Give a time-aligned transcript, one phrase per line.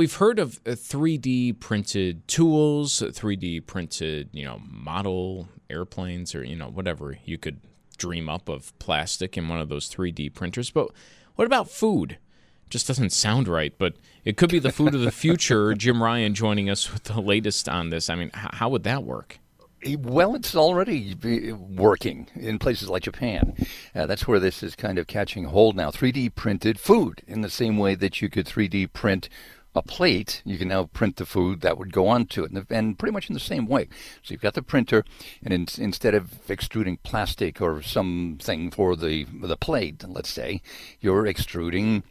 [0.00, 6.56] We've heard of 3D uh, printed tools, 3D printed, you know, model airplanes or, you
[6.56, 7.60] know, whatever you could
[7.98, 10.70] dream up of plastic in one of those 3D printers.
[10.70, 10.88] But
[11.34, 12.16] what about food?
[12.70, 15.74] Just doesn't sound right, but it could be the food of the future.
[15.76, 18.08] Jim Ryan joining us with the latest on this.
[18.08, 19.38] I mean, how would that work?
[19.98, 21.14] Well, it's already
[21.58, 23.54] working in places like Japan.
[23.94, 25.90] Uh, that's where this is kind of catching hold now.
[25.90, 29.28] 3D printed food in the same way that you could 3D print
[29.74, 32.98] a plate, you can now print the food that would go onto it, and, and
[32.98, 33.88] pretty much in the same way.
[34.22, 35.04] So you've got the printer,
[35.44, 40.60] and in, instead of extruding plastic or something for the the plate, let's say,
[41.00, 42.02] you're extruding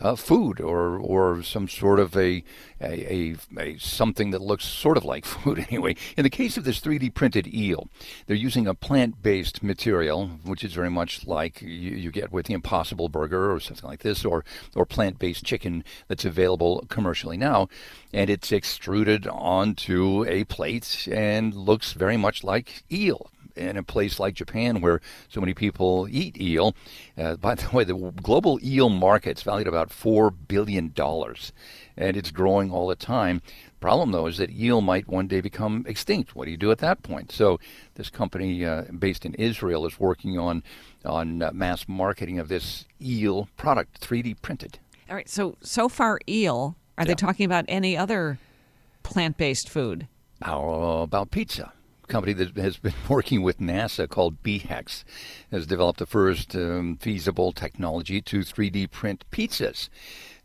[0.00, 2.44] uh, food or or some sort of a
[2.80, 5.96] a, a, a, something that looks sort of like food anyway.
[6.16, 7.88] In the case of this 3D printed eel,
[8.26, 12.54] they're using a plant-based material, which is very much like you, you get with the
[12.54, 17.68] Impossible Burger or something like this, or or plant-based chicken that's available commercially now,
[18.12, 24.20] and it's extruded onto a plate and looks very much like eel in a place
[24.20, 26.74] like Japan where so many people eat eel.
[27.16, 30.92] Uh, by the way, the global eel market's valued about $4 billion,
[31.96, 33.42] and it's growing all the time.
[33.80, 36.34] Problem, though, is that eel might one day become extinct.
[36.34, 37.30] What do you do at that point?
[37.30, 37.60] So,
[37.94, 40.62] this company uh, based in Israel is working on
[41.04, 44.78] on uh, mass marketing of this eel product, 3D printed.
[45.08, 45.28] All right.
[45.28, 46.76] So, so far, eel.
[46.98, 47.08] Are yeah.
[47.08, 48.38] they talking about any other
[49.02, 50.08] plant-based food?
[50.42, 51.72] How about pizza?
[52.08, 55.04] Company that has been working with NASA called BeeHex
[55.50, 59.88] has developed the first um, feasible technology to 3D print pizzas.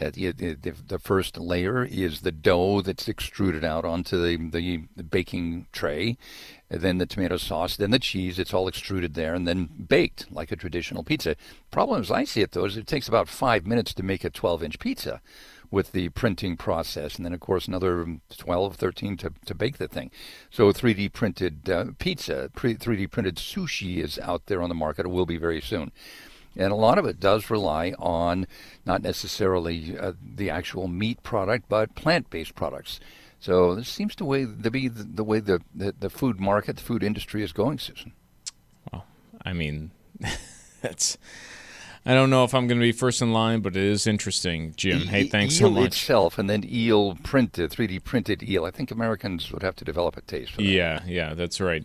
[0.00, 4.84] Uh, the, the, the, first layer is the dough that's extruded out onto the, the,
[4.94, 6.18] the baking tray,
[6.68, 8.38] then the tomato sauce, then the cheese.
[8.38, 11.34] It's all extruded there and then baked like a traditional pizza.
[11.70, 14.62] Problem I see it, though, is it takes about five minutes to make a 12
[14.64, 15.22] inch pizza
[15.70, 19.88] with the printing process, and then of course another 12, 13 to, to bake the
[19.88, 20.10] thing.
[20.50, 25.06] So 3D printed uh, pizza, 3D printed sushi is out there on the market.
[25.06, 25.92] It will be very soon.
[26.56, 28.46] And a lot of it does rely on
[28.86, 32.98] not necessarily uh, the actual meat product, but plant-based products.
[33.38, 36.76] So this seems to, way, to be the, the way the, the, the food market,
[36.76, 38.12] the food industry is going, Susan.
[38.90, 39.04] Well,
[39.44, 39.90] I mean,
[40.80, 41.18] that's
[42.06, 44.74] I don't know if I'm going to be first in line, but it is interesting,
[44.76, 45.00] Jim.
[45.02, 45.86] E- hey, thanks eel so much.
[45.86, 48.64] itself, and then eel printed, uh, 3D printed eel.
[48.64, 50.68] I think Americans would have to develop a taste for that.
[50.68, 51.84] Yeah, yeah, that's right.